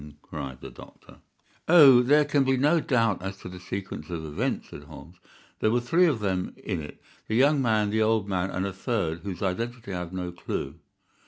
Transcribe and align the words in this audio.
cried 0.23 0.59
the 0.61 0.71
doctor. 0.71 1.17
"Oh, 1.67 2.01
there 2.01 2.25
can 2.25 2.43
be 2.43 2.57
no 2.57 2.79
doubt 2.79 3.21
as 3.21 3.37
to 3.41 3.49
the 3.49 3.59
sequence 3.59 4.09
of 4.09 4.25
events," 4.25 4.69
said 4.71 4.85
Holmes. 4.85 5.17
"There 5.59 5.69
were 5.69 5.79
three 5.79 6.07
of 6.07 6.21
them 6.21 6.55
in 6.63 6.81
it: 6.81 6.99
the 7.27 7.35
young 7.35 7.61
man, 7.61 7.91
the 7.91 8.01
old 8.01 8.27
man, 8.27 8.49
and 8.49 8.65
a 8.65 8.73
third, 8.73 9.21
to 9.21 9.25
whose 9.29 9.43
identity 9.43 9.93
I 9.93 9.99
have 9.99 10.11
no 10.11 10.31
clue. 10.31 10.79